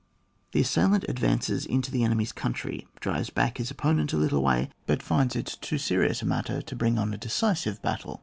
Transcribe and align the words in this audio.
The 0.53 0.61
assailant 0.61 1.05
advances 1.07 1.63
into 1.63 1.91
the 1.91 2.03
enemy's 2.03 2.31
country, 2.31 2.87
drives 3.01 3.29
back 3.29 3.59
his 3.59 3.71
op 3.71 3.77
ponent 3.77 4.13
a 4.13 4.17
little 4.17 4.41
way, 4.41 4.71
but 4.87 5.03
finds 5.03 5.35
it 5.35 5.59
too 5.61 5.77
serious 5.77 6.23
a 6.23 6.25
matter 6.25 6.59
to 6.59 6.75
bring 6.75 6.97
on 6.97 7.13
a 7.13 7.19
decisive 7.19 7.79
battle. 7.83 8.19